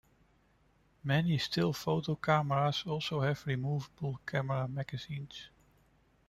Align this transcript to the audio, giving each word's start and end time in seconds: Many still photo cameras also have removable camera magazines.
Many 1.03 1.37
still 1.37 1.73
photo 1.73 2.15
cameras 2.15 2.85
also 2.87 3.19
have 3.21 3.45
removable 3.45 4.19
camera 4.25 4.67
magazines. 4.67 5.49